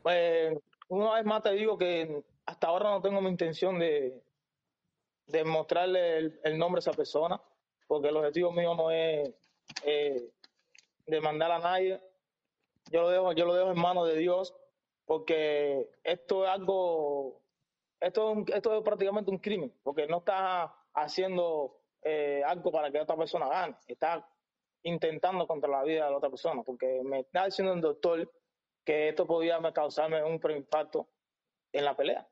[0.02, 0.56] Pues
[0.88, 4.22] una vez más te digo que hasta ahora no tengo mi intención de,
[5.44, 7.40] mostrarle el, nombre a esa persona,
[7.86, 9.30] porque el objetivo mío no es
[9.84, 10.30] eh,
[11.06, 12.00] demandar a nadie.
[12.90, 14.54] Yo lo dejo, yo lo dejo en manos de Dios,
[15.04, 17.42] porque esto es algo,
[18.00, 23.00] esto es, esto es prácticamente un crimen, porque no está haciendo eh, algo para que
[23.00, 24.26] otra persona gane, está
[24.88, 28.30] intentando contra la vida de la otra persona, porque me está diciendo el doctor
[28.84, 31.08] que esto podía causarme un impacto
[31.72, 32.28] en la pelea.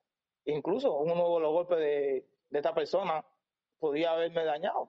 [0.47, 3.25] Incluso uno de los golpes de, esta persona
[3.79, 4.89] podía haberme dañado.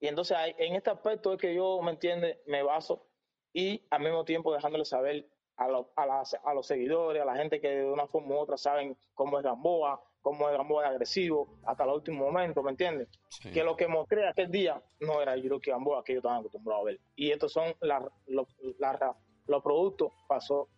[0.00, 2.42] Y entonces en este aspecto es que yo, ¿me entiende?
[2.46, 3.06] Me baso
[3.52, 7.68] y al mismo tiempo dejándole saber a, a, a los seguidores, a la gente que
[7.68, 11.90] de una forma u otra saben cómo es Gamboa, cómo es Gamboa agresivo hasta el
[11.90, 13.08] último momento, ¿me entiendes?
[13.52, 16.80] Que lo que mostré aquel día no era el Hiroki Gamboa que yo estaba acostumbrado
[16.80, 17.00] a ver.
[17.16, 20.68] Y estos son la, los productos, pasó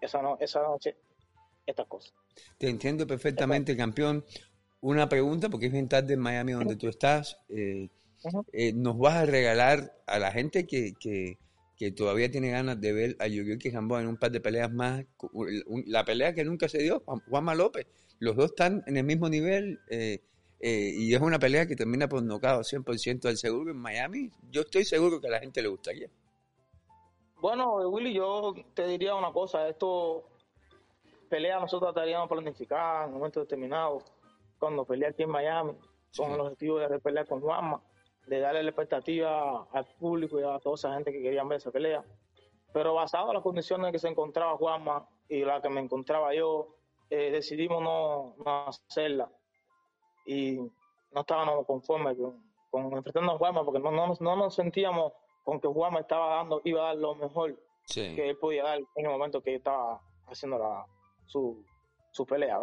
[0.00, 0.96] esa, no, esa noche
[1.66, 2.14] estas cosas.
[2.56, 4.24] Te entiendo perfectamente, campeón.
[4.80, 7.38] Una pregunta, porque es bien tarde en Miami donde tú estás.
[7.48, 7.88] Eh,
[8.52, 11.38] eh, ¿Nos vas a regalar a la gente que, que,
[11.76, 15.04] que todavía tiene ganas de ver a Yuriuki Gamboa en un par de peleas más?
[15.86, 17.86] La pelea que nunca se dio, Juanma López
[18.18, 20.22] los dos están en el mismo nivel eh,
[20.60, 24.30] eh, y es una pelea que termina por nocao 100% del seguro en Miami.
[24.50, 26.08] Yo estoy seguro que a la gente le gustaría.
[27.40, 30.30] Bueno, Willy, yo te diría una cosa, esto
[31.28, 34.02] pelea nosotros estaríamos planificar en un momento determinado,
[34.58, 35.72] cuando pelea aquí en Miami,
[36.16, 37.82] con el objetivo de pelear con Juanma,
[38.26, 41.70] de darle la expectativa al público y a toda esa gente que quería ver esa
[41.70, 42.04] pelea.
[42.72, 46.34] Pero basado en las condiciones en que se encontraba Juanma y la que me encontraba
[46.34, 46.73] yo,
[47.10, 48.34] eh, decidimos no,
[48.66, 49.30] hacerla.
[50.26, 50.58] Y
[51.12, 55.12] no estábamos conformes con, con enfrentarnos a Guayma porque no, no, no nos sentíamos
[55.44, 58.78] con que Guayma estaba dando, iba a dar lo mejor Sí, que él podía dar
[58.78, 60.86] en el momento que estaba haciendo la,
[61.26, 61.62] su,
[62.10, 62.60] su pelea.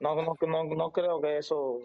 [0.00, 1.80] No, no, no, no creo que eso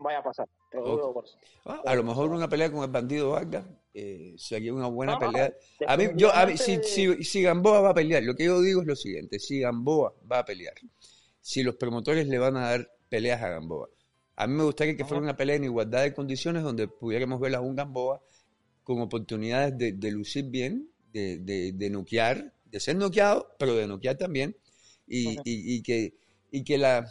[0.00, 0.48] vaya a pasar.
[0.72, 1.24] Lo por.
[1.66, 5.18] Ah, a lo mejor una pelea con el bandido Vargas eh, sería una buena No,
[5.18, 5.52] pelea.
[5.86, 8.60] A mí, yo, a mí, si, si, si Gamboa va a pelear, lo que yo
[8.60, 10.74] digo es lo siguiente, si Gamboa va a pelear,
[11.40, 13.88] si los promotores le van a dar peleas a Gamboa,
[14.36, 17.54] a mí me gustaría que fuera una pelea en igualdad de condiciones donde pudiéramos ver
[17.54, 18.22] a un Gamboa
[18.84, 23.86] con oportunidades de, de lucir bien, de, de, de noquear, de ser noqueado, pero de
[23.86, 24.56] noquear también,
[25.06, 26.14] y, y- y que,
[26.50, 27.06] y que, la,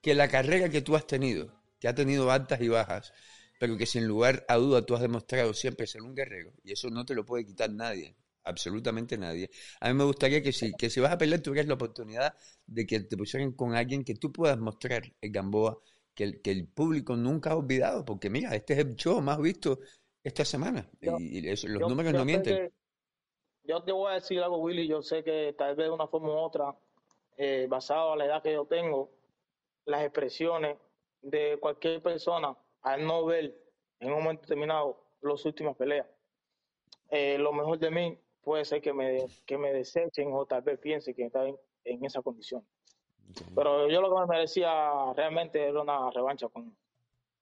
[0.00, 1.52] que la carrera que tú has tenido,
[1.82, 3.12] que ha tenido altas y bajas,
[3.58, 6.88] pero que sin lugar a duda tú has demostrado siempre ser un guerrero, y eso
[6.90, 8.14] no te lo puede quitar nadie,
[8.44, 9.50] absolutamente nadie.
[9.80, 12.34] A mí me gustaría que si, que si vas a pelear tuvieras la oportunidad
[12.66, 15.78] de que te pusieran con alguien que tú puedas mostrar el Gamboa,
[16.14, 19.38] que el, que el público nunca ha olvidado, porque mira, este es el show más
[19.40, 19.80] visto
[20.22, 22.56] esta semana, Yo- y, eso- los Yo- números yo no mienten.
[22.58, 22.72] que-
[23.64, 24.86] yo te voy a decir algo, Willy.
[24.88, 26.76] Yo sé que tal vez de una forma u otra,
[27.36, 29.10] eh, basado a la edad que yo tengo,
[29.86, 30.78] las expresiones
[31.22, 33.56] de cualquier persona al no ver
[34.00, 36.06] en un momento determinado las últimas peleas,
[37.10, 40.78] eh, lo mejor de mí puede ser que me, que me desechen o tal vez
[40.80, 42.66] piense que está en, en esa condición.
[43.54, 46.76] Pero yo lo que me merecía realmente era una revancha con,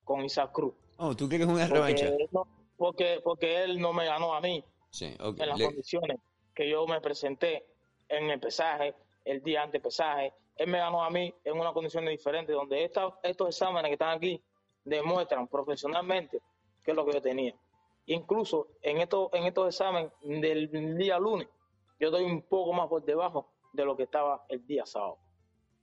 [0.05, 0.75] con Isaac Cruz.
[0.99, 2.11] Oh, ¿tú quieres una revancha?
[2.11, 5.41] Porque, no- porque, porque él no me ganó a mí Sí, ok.
[5.41, 6.19] en las Le- condiciones
[6.55, 7.67] que yo me presenté
[8.09, 10.35] en el pesaje, el día antes del pesaje.
[10.61, 14.11] Él me ganó a mí en una condición diferente, donde esta- estos exámenes que están
[14.19, 14.43] aquí
[14.85, 16.43] demuestran profesionalmente
[16.85, 17.55] qué es lo que yo tenía.
[18.05, 21.49] Incluso en estos, en estos exámenes del día lunes,
[21.99, 25.17] yo estoy un poco más por debajo de lo que estaba el día sábado.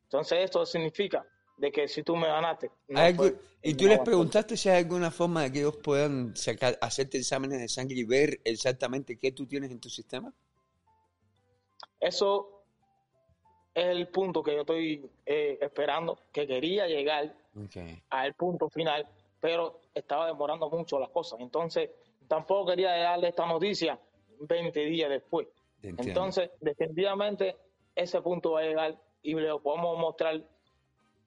[0.04, 1.26] Entonces esto significa
[1.58, 4.56] de que si tú me ganaste, no ¿Hay fue- algo- ¿Y tú no les preguntaste
[4.56, 8.40] si hay alguna forma de que ellos puedan sacar, hacerte exámenes de sangre y ver
[8.44, 10.32] exactamente qué tú tienes en tu sistema?
[12.00, 12.57] Eso
[13.78, 17.36] es el punto que yo estoy eh, esperando, que quería llegar
[17.66, 18.04] Okay.
[18.12, 19.08] al punto final,
[19.40, 21.40] pero estaba demorando mucho las cosas.
[21.40, 21.90] Entonces,
[22.28, 24.00] tampoco quería darle esta noticia
[24.42, 25.48] 20 días después.
[25.82, 26.04] entiendo.
[26.04, 27.56] Entonces, definitivamente,
[27.96, 30.44] ese punto va a llegar y lo podemos mostrar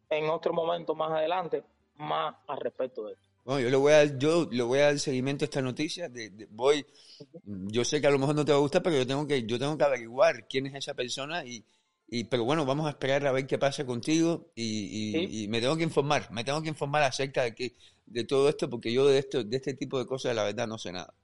[0.09, 1.65] en otro momento más adelante,
[1.97, 3.19] más al respecto de él.
[3.45, 6.09] Bueno, yo le voy a dar, yo le voy a dar seguimiento a esta noticia.
[6.09, 6.87] De, de- voy,
[7.45, 9.45] yo sé que a lo mejor no te va a gustar, pero yo tengo que,
[9.45, 11.65] yo tengo que averiguar quién es esa persona y,
[12.11, 15.45] y pero bueno, vamos a esperar a ver qué pasa contigo y, y- Sí.
[15.45, 18.69] y me tengo que informar, me tengo que informar acerca de que, de todo esto,
[18.69, 21.15] porque yo de esto, de este tipo de cosas, la verdad, no sé nada.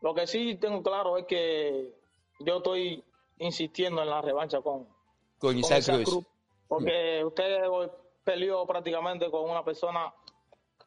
[0.00, 1.92] Lo que sí tengo claro es que
[2.40, 3.02] yo estoy
[3.38, 6.04] insistiendo en la revancha con, Con con Isaac Cruz.
[6.04, 6.26] Cruz,
[6.68, 7.88] porque usted hoy
[8.22, 10.12] peleó prácticamente con una persona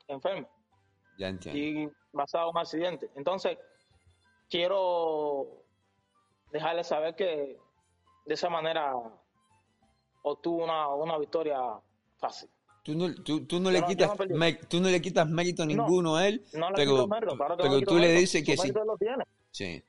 [0.07, 0.47] enferma
[1.17, 1.59] Ya entiendo.
[1.59, 3.09] y basado en un accidente.
[3.15, 3.57] Entonces,
[4.49, 5.63] quiero
[6.51, 7.57] dejarle saber que
[8.25, 8.93] de esa manera
[10.23, 11.59] obtuvo una, una victoria
[12.17, 12.49] fácil.
[12.83, 15.65] Tú no, tú, tú no le no- quitas, no mé- tú no le quitas mérito
[15.65, 18.19] ninguno a él, No le pero, mérito, claro pero le tú le mérito.
[18.21, 18.71] dices que sí.
[18.71, 19.23] lo tiene.
[19.51, 19.83] Sí.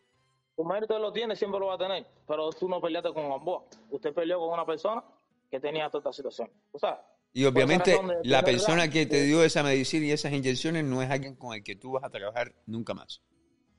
[0.54, 2.06] Su mérito lo tiene, siempre lo va a tener.
[2.26, 3.64] Pero tú no peleaste con Gamboa.
[3.90, 5.02] Usted peleó con una persona
[5.50, 6.50] que tenía toda esta situación.
[6.72, 9.26] O sea, Y obviamente de la persona que te sí.
[9.26, 12.10] dio esa medicina y esas inyecciones no es alguien con el que tú vas a
[12.10, 13.22] trabajar nunca más.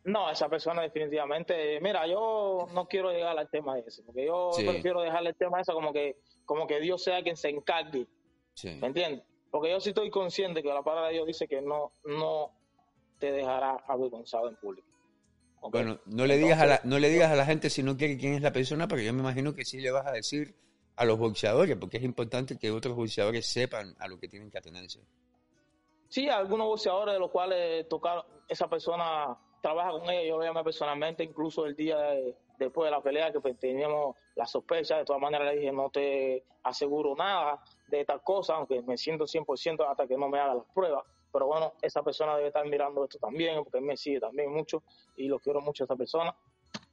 [0.06, 4.66] No, esa persona definitivamente, mira, yo no quiero llegar al tema ese, porque yo Sí.
[4.66, 8.06] prefiero dejarle el tema ese como que, como que Dios sea quien se encargue,
[8.54, 8.78] Sí.
[8.82, 9.24] ¿me entiendes?
[9.50, 12.52] Porque yo sí estoy consciente que la palabra de Dios dice que no, no
[13.20, 14.88] te dejará avergonzado en público.
[15.72, 18.18] Bueno, no le digas a la, no le digas a la gente si no quiere
[18.18, 20.54] quién es la persona, pero yo me imagino que sí le vas a decir
[20.98, 24.58] a los boxeadores, porque es importante que otros boxeadores sepan a lo que tienen que
[24.58, 25.00] atenerse.
[26.10, 30.62] Sí, algunos boxeadores de los cuales tocar esa persona trabaja con ella, yo lo llamé
[30.62, 35.06] personalmente, incluso el día de- después de la pelea que pues, teníamos la sospecha, de
[35.06, 39.88] todas maneras le dije no te aseguro nada de estas cosas, aunque me siento 100%
[39.90, 43.18] hasta que no me haga las pruebas, pero bueno, esa persona debe estar mirando esto
[43.20, 44.84] también, porque él me sigue también mucho
[45.16, 46.36] y lo quiero mucho a esa persona,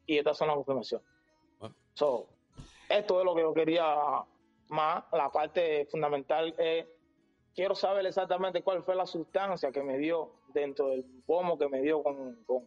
[0.07, 1.07] y estas son las confirmaciones.
[1.59, 1.75] Bueno.
[1.95, 2.29] So,
[2.89, 3.97] esto es lo que yo quería
[4.69, 6.87] más, la parte fundamental es
[7.53, 11.81] quiero saber exactamente cuál fue la sustancia que me dio dentro del pomo que me
[11.83, 12.65] dio con, con,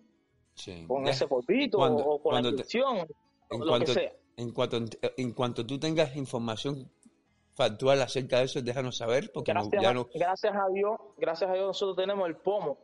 [0.56, 0.86] Sí.
[0.88, 1.12] con Ya.
[1.12, 3.08] ese polvito Cuando- o con la inyección,
[3.50, 4.14] En lo cuanto, que sea.
[4.38, 4.78] en cuanto
[5.18, 6.92] en cuanto tú tengas información
[7.56, 10.98] factual acerca de eso, déjanos saber, porque no- Gracias, ya a, no, gracias a Dios,
[11.18, 12.78] gracias a Dios nosotros tenemos el pomo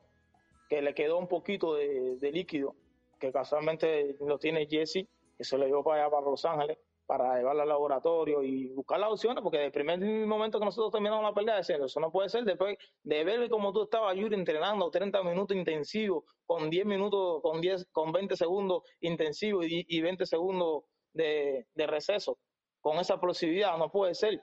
[0.70, 2.76] que le quedó un poquito de, de líquido,
[3.20, 5.08] que casualmente lo tiene Jesse,
[5.38, 6.78] que se lo llevó para allá para Los Ángeles,
[7.10, 11.24] para llevarla al laboratorio y buscar las opciones, porque el primer momento que nosotros terminamos
[11.24, 14.92] la pelea, decían, eso no puede ser, después de ver como tú estabas, Yuri, entrenando
[14.92, 20.24] 30 minutos intensivos, con 10 minutos, con 10, con 20 segundos intensivos y, y 20
[20.28, 22.38] segundos de, de, receso,
[22.80, 24.40] con esa explosividad, no puede ser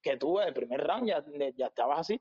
[0.00, 1.22] que tú en el primer round ya,
[1.54, 2.18] ya estabas así.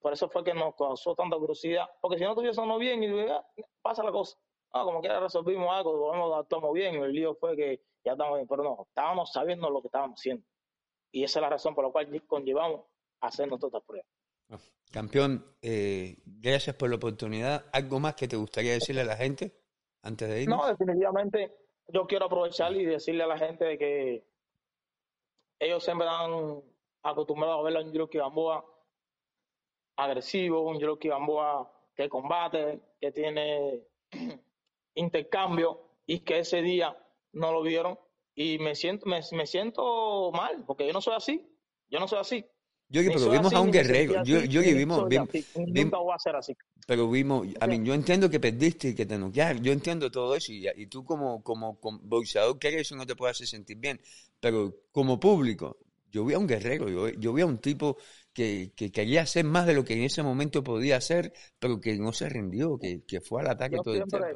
[0.00, 3.44] Por eso fue que nos causó tanta curiosidad, porque si no tuviésemos bien y ah,
[3.82, 4.38] pasa la cosa.
[4.72, 8.48] Ah, como quiera resolvimos algo, volvemos, actuamos bien, el lío fue que ya estamos bien,
[8.48, 10.44] pero no, estábamos sabiendo lo que estábamos haciendo.
[11.12, 12.86] Y esa es la razón por la cual conllevamos
[13.20, 14.08] a hacernos todas estas pruebas.
[14.50, 14.58] Ah,
[14.90, 17.66] campeón, eh, gracias por la oportunidad.
[17.72, 19.52] ¿Algo más que te gustaría decirle a la gente
[20.02, 20.48] antes de ir?
[20.48, 21.54] No, definitivamente
[21.88, 24.24] yo quiero aprovechar y decirle a la gente de que
[25.58, 26.62] ellos siempre han
[27.02, 28.64] acostumbrado a ver a un Yoki Gamboa
[29.96, 33.82] agresivo, un Yoki Gamboa que combate, que tiene
[34.94, 36.96] intercambio y que ese día
[37.32, 37.98] no lo vieron.
[38.34, 41.46] Y me siento me, me siento mal porque yo no soy así
[41.90, 42.44] yo no soy así.
[42.88, 44.24] Yo pero vimos a un guerrero.
[44.24, 46.56] yo, yo que vimos, vimos, nunca voy a ser así.
[46.88, 50.34] pero vimos a mí yo entiendo que perdiste y que te noquearon yo entiendo todo
[50.34, 53.76] eso y, y tú como como, como boxeador que eso no te puede hacer sentir
[53.76, 54.00] bien.
[54.40, 55.78] Pero como público
[56.10, 57.96] yo vi a un guerrero yo, yo vi a un tipo
[58.32, 61.96] que, que, quería hacer más de lo que en ese momento podía hacer, pero que
[61.96, 64.26] no se rindió, que, que fue al ataque todo el tiempo.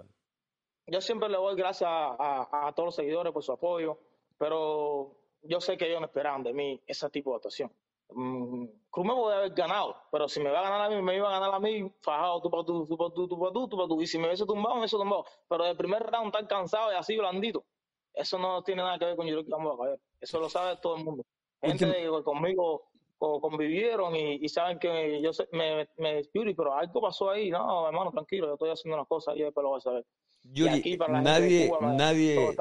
[0.87, 3.99] Yo siempre le doy gracias a, a, todos los seguidores por su apoyo,
[4.39, 7.73] pero yo sé que ellos no esperaban de mí ese tipo de actuación.
[8.11, 11.17] Mm, Cruz me puede haber ganado, pero si me va a ganar a mí, me
[11.17, 13.69] iba a ganar a mí, fajado tú para tú, tú para tú, tú para tú,
[13.69, 14.01] tú para tú.
[14.03, 15.25] Y si me hubiese tumbado, me hubiese tumbado.
[15.49, 17.65] Pero el primer round tan cansado y así blandito,
[18.13, 21.25] eso no tiene nada que ver con Hiroki Gamboa, Eso lo sabe todo el mundo.
[21.63, 22.91] Gente que conmigo
[23.41, 27.51] convivieron y, saben que yo me, me, pero algo pasó ahí.
[27.51, 30.07] No, hermano, tranquilo, yo estoy haciendo unas cosas y después lo voy a saber.
[30.43, 32.57] Yuri, nadie, nadie,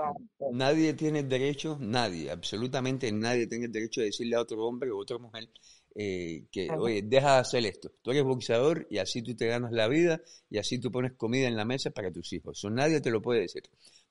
[0.52, 4.90] nadie tiene el derecho, nadie, absolutamente nadie tiene el derecho de decirle a otro hombre
[4.90, 5.50] o otra mujer
[5.94, 7.92] eh, que, oye, deja de hacer esto.
[8.02, 11.48] Tú eres boxeador y así tú te ganas la vida y así tú pones comida
[11.48, 12.58] en la mesa para tus hijos.
[12.58, 13.64] Eso nadie te lo puede decir.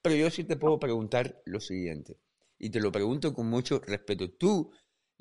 [0.03, 2.19] Pero yo sí te puedo preguntar lo siguiente,
[2.63, 4.31] y te lo pregunto con mucho respeto.
[4.31, 4.71] Tú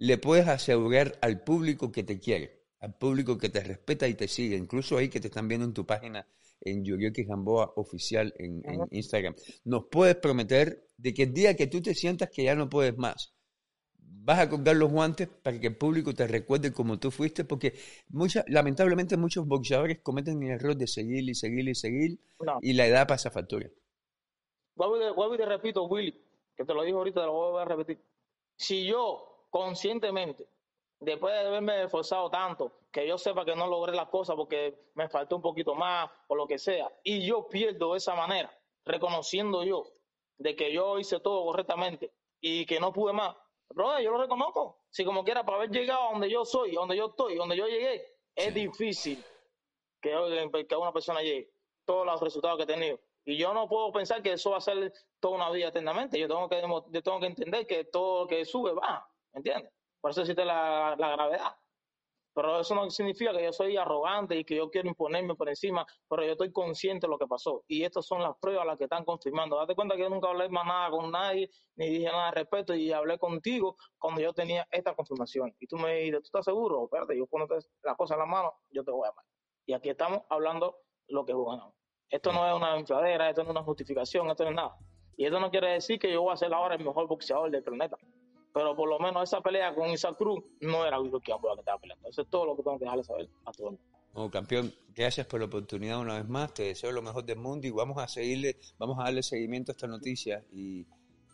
[0.02, 4.28] le puedes asegurar al público que te quiere, al público que te respeta y te
[4.28, 6.28] sigue, incluso ahí que te están viendo en tu página
[6.60, 9.36] en Yurioki Gamboa oficial en, Instagram.
[9.64, 12.98] Nos puedes prometer de que el día que tú te sientas que ya no puedes
[12.98, 13.36] más,
[14.00, 17.76] vas a colgar los guantes para que el público te recuerde como tú fuiste, porque
[18.10, 22.20] mucha, lamentablemente muchos boxeadores cometen el error de seguir y seguir y seguir,
[22.62, 23.70] y la edad pasa factura.
[24.76, 26.20] Vuelvo y te repito, Willy,
[26.58, 28.04] que te lo digo ahorita, te lo voy a repetir.
[28.58, 30.48] Si yo conscientemente,
[31.00, 35.08] después de haberme esforzado tanto, que yo sepa que no logré las cosas porque me
[35.08, 38.52] faltó un poquito más o lo que sea, y yo pierdo de esa manera,
[38.84, 39.86] reconociendo yo
[40.40, 43.36] de que yo hice todo correctamente y que no pude más,
[43.70, 44.80] brother, yo lo reconozco.
[44.90, 47.68] Si como quiera, para haber llegado a donde yo soy, donde yo estoy, donde yo
[47.68, 48.04] llegué,
[48.36, 49.24] es difícil
[50.02, 51.54] que, que una persona llegue.
[51.86, 53.00] Todos los resultados que he tenido.
[53.24, 56.20] Y yo no puedo pensar que eso va a ser toda una vida eternamente.
[56.20, 59.08] Yo tengo que, yo tengo que entender que todo lo que sube va.
[59.34, 59.72] ¿Me entiendes?
[60.00, 61.56] Por eso existe la, la gravedad.
[62.34, 65.86] Pero eso no significa que yo soy arrogante y que yo quiero imponerme por encima,
[66.08, 67.64] pero yo estoy consciente de lo que pasó.
[67.68, 69.58] Y estas son las pruebas las que están confirmando.
[69.58, 72.74] Date cuenta que yo nunca hablé más nada con nadie, ni dije nada al respecto,
[72.74, 75.54] y hablé contigo cuando yo tenía esta confirmación.
[75.60, 76.86] Y tú me dijiste, ¿tú estás seguro?
[76.86, 77.48] Espérate, yo pongo
[77.84, 79.26] la cosa en la mano, yo te voy a llamar.
[79.66, 81.74] Y aquí estamos hablando lo que jugamos.
[82.10, 84.78] Esto no es una infladera, esto no es una justificación, esto no es nada.
[85.18, 87.64] Y esto no quiere decir que yo voy a ser ahora el mejor boxeador del
[87.64, 87.98] planeta
[88.54, 92.10] pero por lo menos esa pelea con Isaac Cruz no era Willow que estaba peleando.
[92.10, 93.92] Eso es todo lo que tengo que dejarle saber a todo el mundo.
[94.14, 96.54] Oh, campeón, gracias por la oportunidad una vez más.
[96.54, 99.74] Te deseo lo mejor del mundo y vamos a seguirle, vamos a darle seguimiento a
[99.74, 100.86] esta noticia y,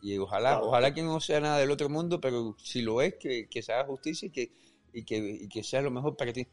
[0.02, 3.48] y ojalá, ojalá que no sea nada del otro mundo, pero si lo es, que,
[3.50, 4.52] que se haga justicia y que,
[4.94, 6.46] y que, y que sea lo mejor para ti.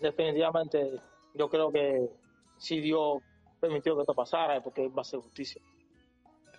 [0.00, 1.00] Definitivamente,
[1.34, 2.10] yo creo que
[2.58, 3.22] si Dios
[3.60, 5.62] permitió que esto pasara es porque va a ser justicia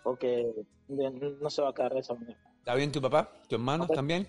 [0.03, 0.53] porque
[0.89, 2.39] no se va a quedar de esa manera.
[2.59, 3.31] ¿Está bien tu papá?
[3.47, 4.27] ¿Tu hermano también?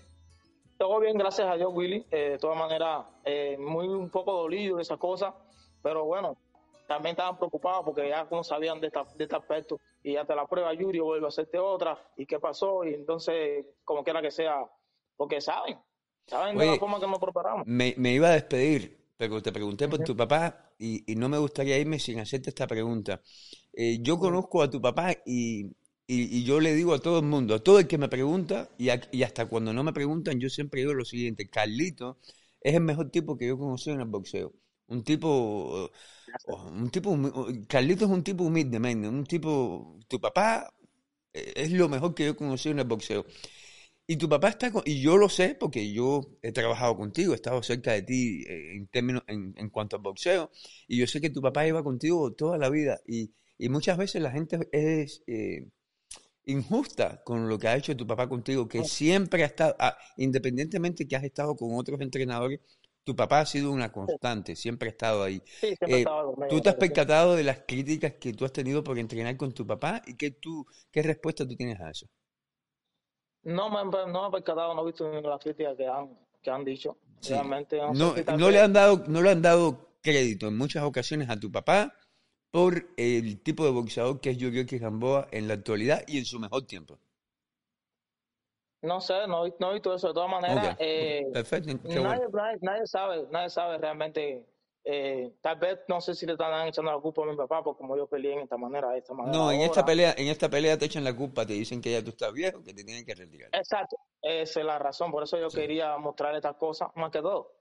[0.77, 2.05] Todo bien, gracias a Dios, Willy.
[2.11, 5.33] Eh, de todas maneras, eh, muy un poco dolido de esas cosas,
[5.81, 6.35] pero bueno,
[6.87, 10.45] también estaban preocupados porque ya no sabían de, esta, de este aspecto y hasta la
[10.47, 14.65] prueba Yuri vuelve a hacerte otra y qué pasó y entonces como quiera que sea,
[15.15, 15.79] porque saben,
[16.27, 17.65] saben de la forma que nos preparamos.
[17.65, 21.37] Me, me iba a despedir, pero te pregunté por tu papá y, y, no me
[21.37, 23.21] gustaría irme sin hacerte esta pregunta.
[23.73, 25.71] Eh, yo conozco a tu papá y,
[26.07, 28.89] y, yo le digo a todo el mundo, a todo el que me pregunta, y,
[29.11, 32.19] y, hasta cuando no me preguntan, yo siempre digo lo siguiente, Carlito
[32.61, 34.53] es el mejor tipo que yo conocí en el boxeo.
[34.87, 35.89] Un tipo,
[36.47, 37.17] un tipo,
[37.67, 40.73] Carlito es un tipo humilde, un tipo, tu papá
[41.33, 43.25] eh, es lo mejor que yo he conocido en el boxeo.
[44.13, 47.35] Y tu papá está con, y yo lo sé porque yo he trabajado contigo, he
[47.35, 50.51] estado cerca de ti eh, en términos, en, en cuanto al boxeo,
[50.87, 54.21] y yo sé que tu papá iba contigo toda la vida, y, y muchas veces
[54.21, 55.67] la gente es eh,
[56.45, 61.07] injusta con lo que ha hecho tu papá contigo, que siempre ha estado, ah, independientemente
[61.07, 62.59] que has estado con otros entrenadores,
[63.03, 65.41] tu papá ha sido una constante, siempre ha estado ahí.
[65.61, 66.81] Sí, siempre Eh, estaba conmigo, ¿Tú te has sí.
[66.87, 70.31] percatado de las críticas que tú has tenido por entrenar con tu papá y qué,
[70.31, 72.07] tú, qué respuesta tú tienes a eso?
[73.43, 76.49] No me, no me he percatado, no he visto ni las críticas que han, que
[76.51, 76.97] han dicho.
[77.21, 77.33] Sí.
[77.33, 80.47] Realmente no sé No, si tal no le han dado, no le han dado crédito
[80.47, 81.93] en muchas ocasiones a tu papá
[82.51, 86.39] por el tipo de boxeador que es Yuriorkis Gamboa en la actualidad y en su
[86.39, 86.99] mejor tiempo.
[88.81, 90.09] No sé, no, he- no he visto eso.
[90.09, 94.45] De todas maneras, eh, Perfecto, nadie, nadie, nadie sabe, nadie sabe realmente.
[94.85, 97.77] Eh, tal vez no sé si le están echando la culpa a mi papá por
[97.77, 99.37] como yo peleé en esta manera, de esta manera.
[99.37, 102.03] No, en esta pelea, en esta pelea te echan la culpa, te dicen que ya
[102.03, 103.49] tú estás viejo, que te tienen que retirar.
[103.53, 105.11] Exacto, esa es la razón.
[105.11, 105.59] Por eso yo Sí.
[105.61, 107.53] quería mostrar estas cosas más que todo.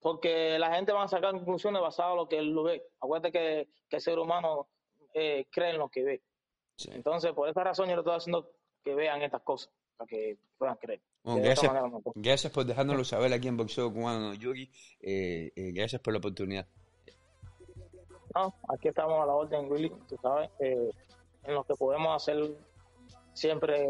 [0.00, 2.84] Porque la gente va a sacar conclusiones basadas en lo que él lo ve.
[3.00, 4.68] Acuérdate que, que el ser humano
[5.14, 6.22] eh, cree en lo que ve.
[6.76, 6.90] Sí.
[6.92, 8.52] Entonces, por esa razón yo le estoy haciendo
[8.84, 11.00] que vean estas cosas, para que puedan creer.
[11.36, 12.02] Gracias, puedo.
[12.16, 14.70] gracias por dejárnoslo saber aquí en Boxeo Cubano, Yuri.
[15.00, 16.66] Eh, eh, gracias por la oportunidad.
[18.34, 20.90] No, aquí estamos a la orden, Willy, tú sabes, eh,
[21.44, 22.36] en lo que podemos hacer
[23.32, 23.88] siempre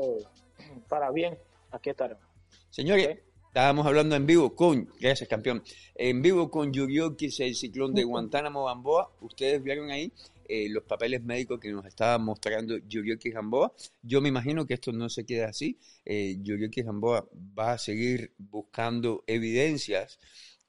[0.88, 1.36] para bien,
[1.70, 2.22] aquí estaremos.
[2.70, 3.18] Señores, Ok.
[3.48, 5.62] estábamos hablando en vivo con, gracias campeón,
[5.94, 9.10] en vivo con Yuriorkis, el ciclón de Guantánamo Gamboa.
[9.20, 10.12] Ustedes vieron ahí
[10.48, 13.72] eh, los papeles médicos que nos estaba mostrando Yuriorkis Gamboa.
[14.02, 15.78] Yo me imagino que esto no se queda así.
[16.04, 17.28] Eh, Yuriorkis Gamboa
[17.58, 20.18] va a seguir buscando evidencias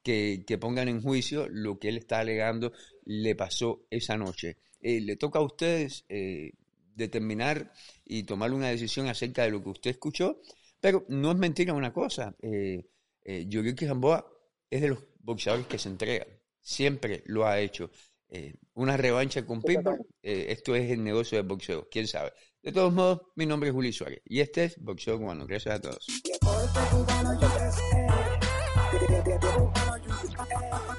[0.04, 2.72] que, que pongan en juicio lo que él está alegando
[3.06, 4.58] le pasó esa noche.
[4.82, 6.54] Eh, le toca a ustedes eh,
[6.96, 7.74] determinar
[8.06, 10.40] y tomar una decisión acerca de lo que usted escuchó,
[10.80, 12.36] pero no es mentira una cosa.
[12.42, 12.86] Eh,
[13.24, 13.48] eh,
[14.70, 16.28] es de los boxeadores que se entregan.
[16.62, 17.90] Siempre lo ha hecho.
[18.32, 22.32] Eh, una revancha con Pitbull, eh, esto es el negocio del boxeo, quién sabe.
[22.62, 25.48] De todos modos, mi nombre es Juli Suárez y este es Boxeo Cubano.
[25.48, 26.06] Gracias a todos.
[26.24, 27.40] Deporte cubano
[30.20, 30.99] USA.